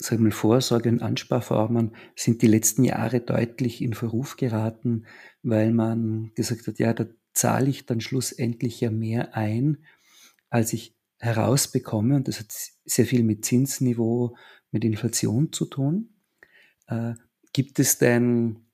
[0.03, 5.07] sagen wir, Vorsorge- und Ansparformen sind die letzten Jahre deutlich in Verruf geraten,
[5.42, 9.84] weil man gesagt hat, ja, da zahle ich dann schlussendlich ja mehr ein,
[10.48, 12.16] als ich herausbekomme.
[12.16, 12.52] Und das hat
[12.84, 14.36] sehr viel mit Zinsniveau,
[14.70, 16.10] mit Inflation zu tun.
[16.86, 17.14] Äh,
[17.52, 18.66] gibt es denn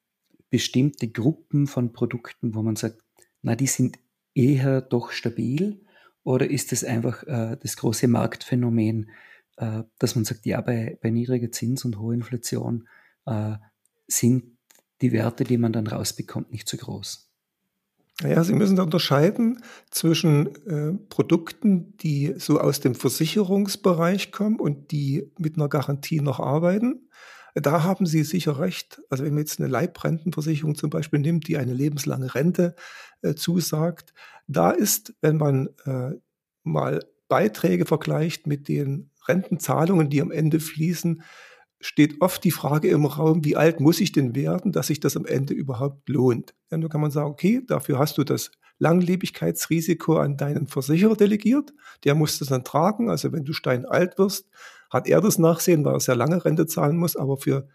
[0.51, 3.03] bestimmte Gruppen von Produkten, wo man sagt,
[3.43, 3.99] na, die sind
[4.35, 5.83] eher doch stabil?
[6.23, 9.11] Oder ist es einfach äh, das große Marktphänomen,
[9.57, 12.89] äh, dass man sagt, ja, bei, bei niedriger Zins und hoher Inflation
[13.27, 13.55] äh,
[14.07, 14.57] sind
[15.03, 17.26] die Werte, die man dann rausbekommt, nicht so groß?
[18.23, 24.91] Ja, Sie müssen da unterscheiden zwischen äh, Produkten, die so aus dem Versicherungsbereich kommen und
[24.91, 27.11] die mit einer Garantie noch arbeiten.
[27.55, 29.03] Da haben Sie sicher recht.
[29.11, 32.75] Also wenn man jetzt eine Leibrentenversicherung zum Beispiel nimmt, die eine lebenslange Rente
[33.21, 34.15] äh, zusagt,
[34.47, 36.13] da ist, wenn man äh,
[36.63, 41.23] mal Beiträge vergleicht mit den Rentenzahlungen, die am Ende fließen,
[41.81, 45.17] steht oft die Frage im Raum, wie alt muss ich denn werden, dass sich das
[45.17, 46.55] am Ende überhaupt lohnt.
[46.71, 51.73] Ja, nun kann man sagen, okay, dafür hast du das Langlebigkeitsrisiko an deinen Versicherer delegiert.
[52.05, 53.11] Der muss das dann tragen.
[53.11, 54.49] Also wenn du steinalt wirst,
[54.91, 57.17] hat er das Nachsehen, weil er sehr lange Rente zahlen muss.
[57.17, 57.69] Aber für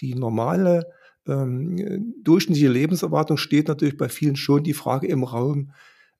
[0.00, 0.86] die normale
[1.26, 5.72] ähm, durchschnittliche Lebenserwartung steht natürlich bei vielen schon die Frage im Raum,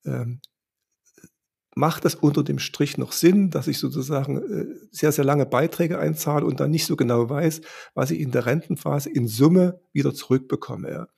[0.04, 0.40] ähm,
[1.74, 5.98] macht das unter dem Strich noch Sinn, dass ich sozusagen äh, sehr, sehr lange Beiträge
[5.98, 7.62] einzahle und dann nicht so genau weiß,
[7.94, 11.08] was ich in der Rentenphase in Summe wieder zurückbekomme.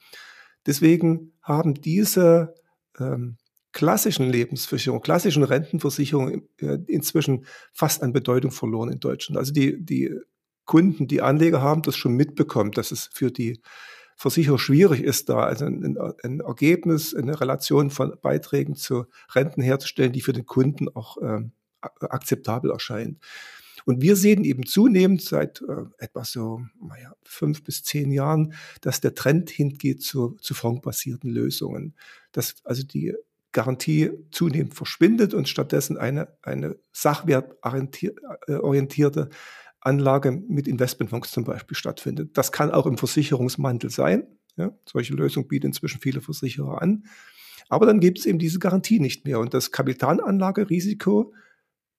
[0.66, 2.54] Deswegen haben diese
[2.98, 3.36] ähm,
[3.72, 9.36] klassischen Lebensversicherungen, klassischen Rentenversicherungen äh, inzwischen fast an Bedeutung verloren in Deutschland.
[9.36, 10.14] Also die, die
[10.64, 13.60] Kunden, die Anleger haben das schon mitbekommen, dass es für die
[14.16, 20.12] Versicherer schwierig ist, da also ein, ein, Ergebnis, eine Relation von Beiträgen zu Renten herzustellen,
[20.12, 23.18] die für den Kunden auch ähm, akzeptabel erscheint.
[23.84, 29.00] Und wir sehen eben zunehmend seit äh, etwa so naja, fünf bis zehn Jahren, dass
[29.00, 31.94] der Trend hingeht zu, zu fondsbasierten Lösungen.
[32.32, 33.14] Dass also die
[33.52, 39.30] Garantie zunehmend verschwindet und stattdessen eine, eine sachwertorientierte
[39.84, 42.36] Anlage mit Investmentfonds zum Beispiel stattfindet.
[42.36, 44.26] Das kann auch im Versicherungsmantel sein.
[44.56, 47.04] Ja, solche Lösungen bieten inzwischen viele Versicherer an.
[47.68, 51.32] Aber dann gibt es eben diese Garantie nicht mehr und das Kapitalanlagerisiko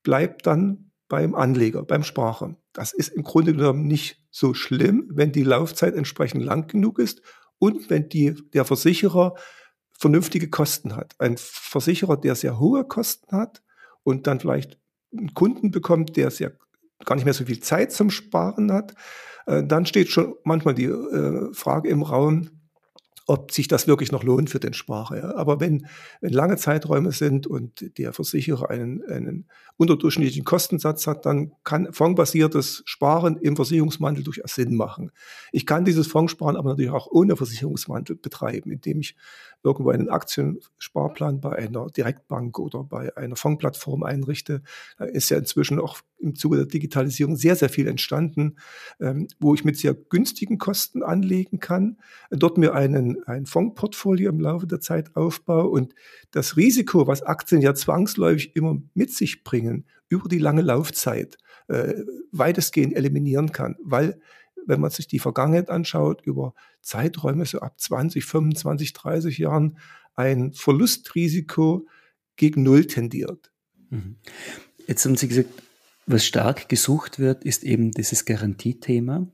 [0.03, 2.55] bleibt dann beim Anleger, beim Sparer.
[2.73, 7.21] Das ist im Grunde genommen nicht so schlimm, wenn die Laufzeit entsprechend lang genug ist
[7.57, 9.35] und wenn die, der Versicherer
[9.91, 11.15] vernünftige Kosten hat.
[11.19, 13.63] Ein Versicherer, der sehr hohe Kosten hat
[14.03, 14.79] und dann vielleicht
[15.15, 16.57] einen Kunden bekommt, der sehr
[17.05, 18.93] gar nicht mehr so viel Zeit zum Sparen hat,
[19.45, 22.49] äh, dann steht schon manchmal die äh, Frage im Raum,
[23.27, 25.17] ob sich das wirklich noch lohnt für den Sparer.
[25.17, 25.35] Ja.
[25.35, 25.87] Aber wenn,
[26.21, 32.83] wenn lange Zeiträume sind und der Versicherer einen, einen unterdurchschnittlichen Kostensatz hat, dann kann fondsbasiertes
[32.85, 35.11] Sparen im Versicherungsmantel durchaus Sinn machen.
[35.51, 39.15] Ich kann dieses Fondssparen aber natürlich auch ohne Versicherungsmantel betreiben, indem ich
[39.65, 44.61] irgendwo einen Aktiensparplan bei einer Direktbank oder bei einer Fondsplattform einrichte.
[44.97, 48.57] Da ist ja inzwischen auch im Zuge der Digitalisierung sehr, sehr viel entstanden,
[48.99, 51.97] ähm, wo ich mit sehr günstigen Kosten anlegen kann,
[52.29, 55.93] dort mir einen, ein Fondsportfolio im Laufe der Zeit aufbaue und
[56.31, 61.95] das Risiko, was Aktien ja zwangsläufig immer mit sich bringen, über die lange Laufzeit äh,
[62.31, 64.19] weitestgehend eliminieren kann, weil
[64.67, 69.77] wenn man sich die Vergangenheit anschaut, über Zeiträume so ab 20, 25, 30 Jahren
[70.15, 71.87] ein Verlustrisiko
[72.35, 73.51] gegen Null tendiert.
[73.89, 74.17] Mhm.
[74.87, 75.49] Jetzt haben Sie gesagt,
[76.05, 79.27] was stark gesucht wird, ist eben dieses Garantiethema.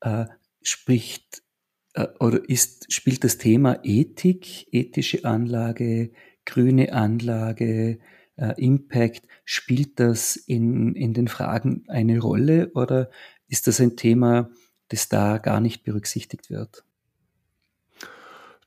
[0.00, 0.26] Äh,
[0.62, 1.42] spricht
[1.94, 6.12] äh, oder ist, spielt das Thema Ethik, ethische Anlage,
[6.44, 7.98] grüne Anlage,
[8.36, 13.10] äh, Impact, spielt das in, in den Fragen eine Rolle oder
[13.50, 14.48] ist das ein Thema,
[14.88, 16.84] das da gar nicht berücksichtigt wird?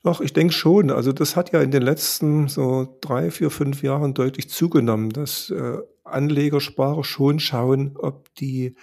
[0.04, 0.90] Doch, ich denke schon.
[0.90, 5.48] Also das hat ja in den letzten so drei, vier, fünf Jahren deutlich zugenommen, dass
[5.50, 8.76] äh, Anleger, Sparer schon schauen, ob die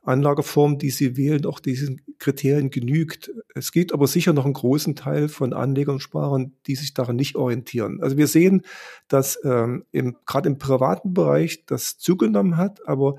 [0.00, 3.30] Anlageform, die sie wählen, auch diesen Kriterien genügt.
[3.54, 7.16] Es gibt aber sicher noch einen großen Teil von Anlegern und Sparern, die sich daran
[7.16, 8.02] nicht orientieren.
[8.02, 8.62] Also wir sehen,
[9.08, 9.84] dass ähm,
[10.26, 13.16] gerade im privaten Bereich das zugenommen hat, aber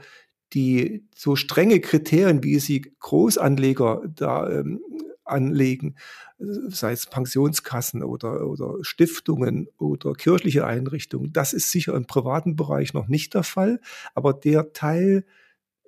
[0.56, 4.82] die so strenge Kriterien, wie sie Großanleger da ähm,
[5.26, 5.96] anlegen,
[6.38, 12.94] sei es Pensionskassen oder, oder Stiftungen oder kirchliche Einrichtungen, das ist sicher im privaten Bereich
[12.94, 13.80] noch nicht der Fall.
[14.14, 15.26] Aber der Teil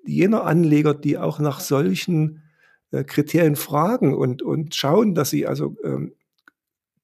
[0.06, 2.44] jener Anleger, die auch nach solchen
[2.92, 6.14] äh, Kriterien fragen und, und schauen, dass sie also ähm,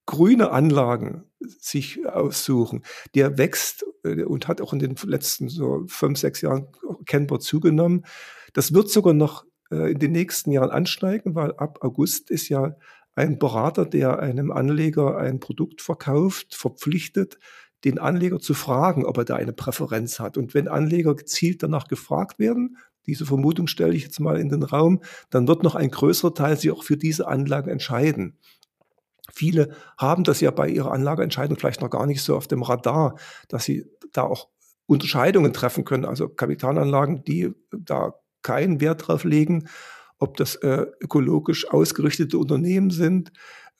[0.05, 2.83] grüne Anlagen sich aussuchen,
[3.15, 6.67] der wächst äh, und hat auch in den letzten so fünf, sechs Jahren
[7.05, 8.05] kennbar zugenommen.
[8.53, 12.75] Das wird sogar noch äh, in den nächsten Jahren ansteigen, weil ab August ist ja
[13.15, 17.37] ein Berater, der einem Anleger ein Produkt verkauft, verpflichtet,
[17.83, 20.37] den Anleger zu fragen, ob er da eine Präferenz hat.
[20.37, 24.63] Und wenn Anleger gezielt danach gefragt werden, diese Vermutung stelle ich jetzt mal in den
[24.63, 28.37] Raum, dann wird noch ein größerer Teil sich auch für diese Anlage entscheiden.
[29.31, 33.17] Viele haben das ja bei ihrer Anlageentscheidung vielleicht noch gar nicht so auf dem Radar,
[33.47, 34.49] dass sie da auch
[34.85, 36.05] Unterscheidungen treffen können.
[36.05, 39.69] Also Kapitalanlagen, die da keinen Wert drauf legen,
[40.19, 43.31] ob das äh, ökologisch ausgerichtete Unternehmen sind,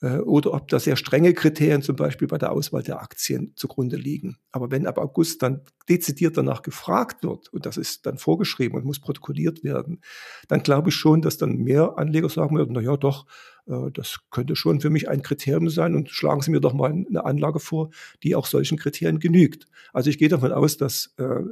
[0.04, 4.38] oder ob da sehr strenge Kriterien zum Beispiel bei der Auswahl der Aktien zugrunde liegen.
[4.50, 8.84] Aber wenn ab August dann dezidiert danach gefragt wird, und das ist dann vorgeschrieben und
[8.84, 10.00] muss protokolliert werden,
[10.48, 13.26] dann glaube ich schon, dass dann mehr Anleger sagen würden, na ja, doch,
[13.66, 16.90] äh, das könnte schon für mich ein Kriterium sein und schlagen Sie mir doch mal
[16.90, 17.90] eine Anlage vor,
[18.22, 19.66] die auch solchen Kriterien genügt.
[19.92, 21.42] Also ich gehe davon aus, dass äh,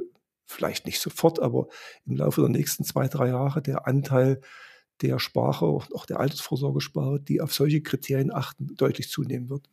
[0.45, 1.67] vielleicht nicht sofort, aber
[2.05, 4.41] im Laufe der nächsten zwei, drei Jahre der Anteil
[5.03, 9.69] der Sprache, auch der Altersvorsorgesprache, die auf solche Kriterien achten, deutlich zunehmen wird.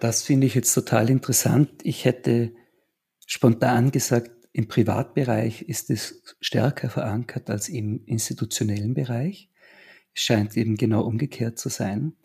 [0.00, 1.70] Das finde ich jetzt total interessant.
[1.82, 2.52] Ich hätte
[3.26, 9.48] spontan gesagt, im Privatbereich ist es stärker verankert als im institutionellen Bereich.
[10.14, 12.16] Es scheint eben genau umgekehrt zu sein.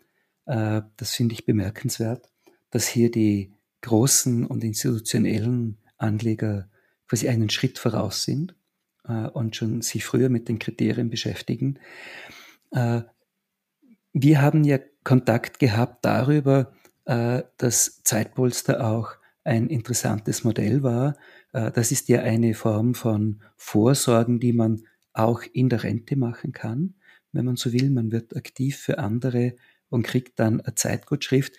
[0.46, 2.32] Äh, das finde ich bemerkenswert,
[2.70, 3.52] dass hier die
[3.82, 6.68] großen und institutionellen Anleger
[7.06, 8.55] quasi einen Schritt voraus sind
[9.08, 11.78] und schon sich früher mit den Kriterien beschäftigen.
[12.72, 13.02] Äh,
[14.12, 16.72] wir haben ja Kontakt gehabt darüber,
[17.04, 19.12] äh, dass Zeitpolster auch
[19.44, 21.16] ein interessantes Modell war.
[21.52, 26.52] Äh, das ist ja eine Form von Vorsorgen, die man auch in der Rente machen
[26.52, 26.94] kann,
[27.32, 27.90] wenn man so will.
[27.90, 29.54] Man wird aktiv für andere
[29.88, 31.54] und kriegt dann eine Zeitgutschrift.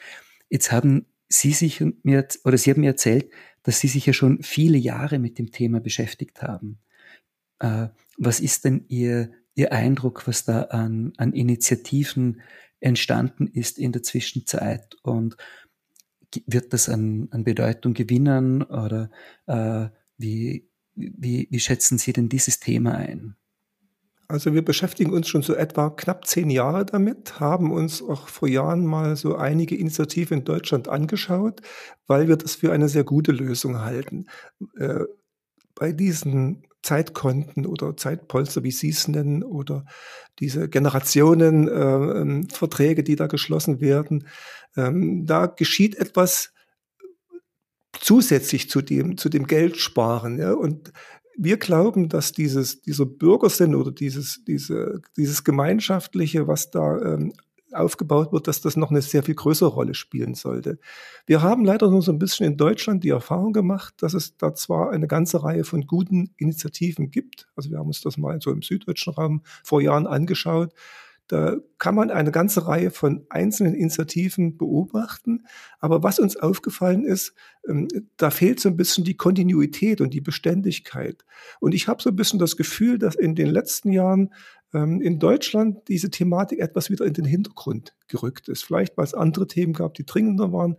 [0.49, 3.31] Jetzt haben Sie sich mir, oder Sie haben mir erzählt,
[3.63, 6.79] dass Sie sich ja schon viele Jahre mit dem Thema beschäftigt haben.
[7.59, 12.41] Äh, was ist denn Ihr, Ihr Eindruck, was da an, an Initiativen
[12.79, 14.95] entstanden ist in der Zwischenzeit?
[15.03, 15.37] Und
[16.45, 19.09] wird das an, an Bedeutung gewinnen oder
[19.45, 23.35] äh, wie, wie, wie schätzen Sie denn dieses Thema ein?
[24.29, 28.49] Also wir beschäftigen uns schon so etwa knapp zehn Jahre damit, haben uns auch vor
[28.49, 31.61] Jahren mal so einige Initiativen in Deutschland angeschaut,
[32.07, 34.25] weil wir das für eine sehr gute Lösung halten.
[34.77, 35.05] Äh,
[35.75, 39.83] bei diesen Zeitkonten oder Zeitpolster, wie Sie es nennen, oder
[40.39, 44.25] diese Generationenverträge, äh, die da geschlossen werden.
[44.77, 46.53] Ähm, da geschieht etwas
[47.99, 50.39] zusätzlich zu dem, zu dem Geldsparen.
[50.39, 50.53] Ja?
[50.53, 50.93] Und
[51.37, 57.33] wir glauben, dass dieses, dieser Bürgersinn oder dieses, diese, dieses Gemeinschaftliche, was da ähm,
[57.73, 60.79] aufgebaut wird, dass das noch eine sehr viel größere Rolle spielen sollte.
[61.25, 64.53] Wir haben leider nur so ein bisschen in Deutschland die Erfahrung gemacht, dass es da
[64.53, 67.47] zwar eine ganze Reihe von guten Initiativen gibt.
[67.55, 70.73] Also wir haben uns das mal so im süddeutschen Raum vor Jahren angeschaut.
[71.27, 75.45] Da kann man eine ganze Reihe von einzelnen Initiativen beobachten.
[75.79, 77.33] Aber was uns aufgefallen ist,
[77.67, 81.25] ähm, da fehlt so ein bisschen die Kontinuität und die Beständigkeit.
[81.59, 84.33] Und ich habe so ein bisschen das Gefühl, dass in den letzten Jahren
[84.73, 88.65] in Deutschland diese Thematik etwas wieder in den Hintergrund gerückt ist.
[88.65, 90.75] Vielleicht, weil es andere Themen gab, die dringender waren.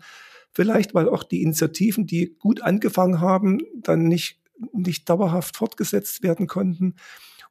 [0.51, 4.40] Vielleicht, weil auch die Initiativen, die gut angefangen haben, dann nicht,
[4.72, 6.96] nicht dauerhaft fortgesetzt werden konnten.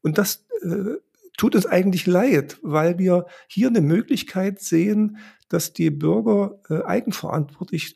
[0.02, 0.98] Und das äh,
[1.38, 5.18] tut uns eigentlich leid, weil wir hier eine Möglichkeit sehen,
[5.50, 7.96] dass die Bürger äh, eigenverantwortlich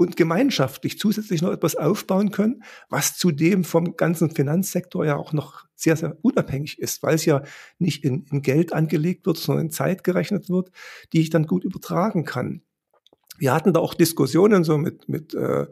[0.00, 5.66] und gemeinschaftlich zusätzlich noch etwas aufbauen können, was zudem vom ganzen Finanzsektor ja auch noch
[5.74, 7.42] sehr, sehr unabhängig ist, weil es ja
[7.78, 10.70] nicht in, in Geld angelegt wird, sondern in Zeit gerechnet wird,
[11.12, 12.62] die ich dann gut übertragen kann.
[13.36, 15.66] Wir hatten da auch Diskussionen so mit, mit äh,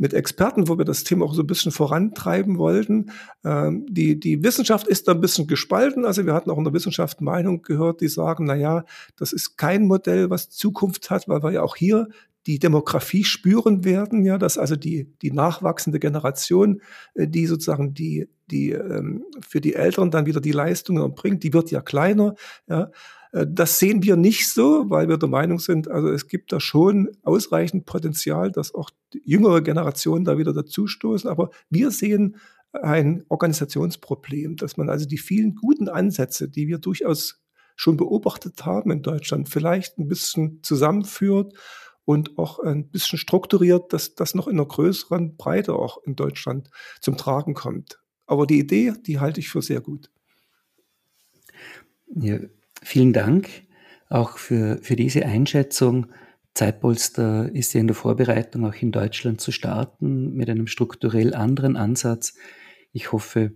[0.00, 3.10] mit Experten, wo wir das Thema auch so ein bisschen vorantreiben wollten.
[3.44, 6.06] Ähm, die, die Wissenschaft ist da ein bisschen gespalten.
[6.06, 9.58] Also wir hatten auch in der Wissenschaft Meinung gehört, die sagen, na ja, das ist
[9.58, 12.08] kein Modell, was Zukunft hat, weil wir ja auch hier
[12.46, 16.80] die Demografie spüren werden, ja, dass also die, die nachwachsende Generation,
[17.14, 21.52] äh, die sozusagen die, die ähm, für die Älteren dann wieder die Leistungen bringt, die
[21.52, 22.34] wird ja kleiner,
[22.68, 22.90] ja.
[23.32, 26.60] Äh, das sehen wir nicht so, weil wir der Meinung sind, also es gibt da
[26.60, 28.90] schon ausreichend Potenzial, dass auch
[29.24, 31.28] jüngere Generationen da wieder dazustoßen.
[31.28, 32.36] Aber wir sehen
[32.72, 37.42] ein Organisationsproblem, dass man also die vielen guten Ansätze, die wir durchaus
[37.76, 41.54] schon beobachtet haben in Deutschland, vielleicht ein bisschen zusammenführt
[42.04, 46.70] und auch ein bisschen strukturiert, dass das noch in einer größeren Breite auch in Deutschland
[47.00, 47.98] zum Tragen kommt.
[48.26, 50.10] Aber die Idee, die halte ich für sehr gut.
[52.14, 52.38] Ja,
[52.82, 53.48] vielen Dank
[54.08, 56.06] auch für, für diese Einschätzung.
[56.54, 61.76] Zeitpolster ist ja in der Vorbereitung, auch in Deutschland zu starten, mit einem strukturell anderen
[61.76, 62.34] Ansatz.
[62.92, 63.52] Ich hoffe,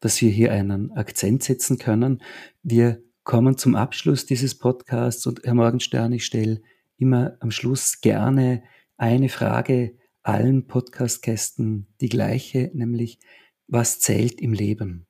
[0.00, 2.22] dass wir hier einen Akzent setzen können.
[2.62, 6.62] Wir kommen zum Abschluss dieses Podcasts und Herr Morgenstern, ich stelle
[6.98, 8.62] immer am Schluss gerne
[8.96, 13.18] eine Frage allen Podcastgästen die gleiche, nämlich
[13.66, 15.06] was zählt im Leben?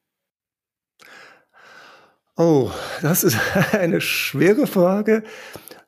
[2.36, 2.70] Oh,
[3.02, 3.36] das ist
[3.72, 5.24] eine schwere Frage.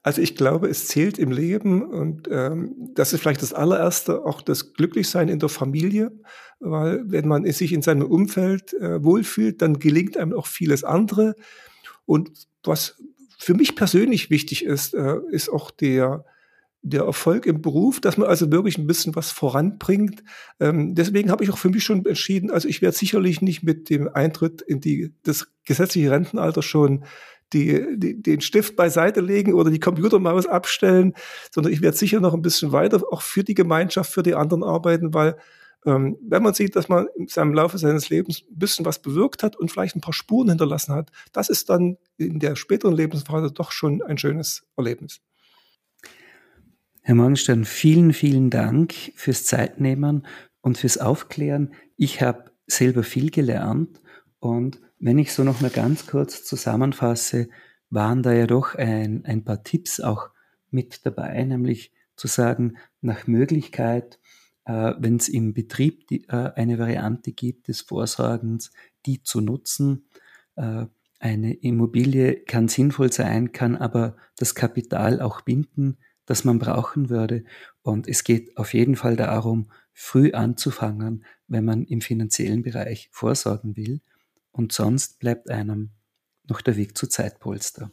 [0.02, 4.40] Also ich glaube, es zählt im Leben und ähm, das ist vielleicht das allererste, auch
[4.40, 6.10] das Glücklichsein in der Familie,
[6.58, 11.36] weil wenn man sich in seinem Umfeld äh, wohlfühlt, dann gelingt einem auch vieles andere.
[12.06, 12.96] Und was
[13.40, 16.24] für mich persönlich wichtig ist, äh, ist auch der
[16.82, 20.22] der Erfolg im Beruf, dass man also wirklich ein bisschen was voranbringt.
[20.60, 23.90] Ähm, deswegen habe ich auch für mich schon entschieden, also ich werde sicherlich nicht mit
[23.90, 27.04] dem Eintritt in die, das gesetzliche Rentenalter schon
[27.52, 31.14] die, die, den Stift beiseite legen oder die Computermaus abstellen,
[31.52, 34.62] sondern ich werde sicher noch ein bisschen weiter auch für die Gemeinschaft, für die anderen
[34.62, 35.36] arbeiten, weil
[35.86, 39.42] ähm, wenn man sieht, dass man in seinem Laufe seines Lebens ein bisschen was bewirkt
[39.42, 43.50] hat und vielleicht ein paar Spuren hinterlassen hat, das ist dann in der späteren Lebensphase
[43.50, 45.20] doch schon ein schönes Erlebnis.
[47.02, 50.26] Herr Morgenstern, vielen, vielen Dank fürs Zeitnehmen
[50.60, 51.72] und fürs Aufklären.
[51.96, 54.00] Ich habe selber viel gelernt
[54.38, 57.48] und wenn ich so noch mal ganz kurz zusammenfasse,
[57.88, 60.28] waren da ja doch ein, ein paar Tipps auch
[60.70, 64.19] mit dabei, nämlich zu sagen, nach Möglichkeit,
[64.70, 68.70] äh, wenn es im Betrieb die, äh, eine Variante gibt des Vorsorgens,
[69.04, 70.06] die zu nutzen.
[70.54, 70.86] Äh,
[71.18, 77.44] eine Immobilie kann sinnvoll sein, kann aber das Kapital auch binden, das man brauchen würde.
[77.82, 83.76] Und es geht auf jeden Fall darum, früh anzufangen, wenn man im finanziellen Bereich vorsorgen
[83.76, 84.00] will.
[84.52, 85.90] Und sonst bleibt einem
[86.48, 87.90] noch der Weg zu Zeitpolster.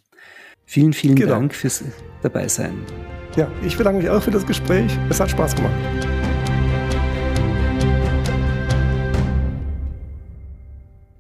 [0.64, 1.32] Vielen, vielen genau.
[1.32, 1.84] Dank fürs
[2.22, 2.86] Dabeisein.
[3.36, 4.92] Ja, ich bedanke mich auch für das Gespräch.
[5.10, 6.17] Es hat Spaß gemacht.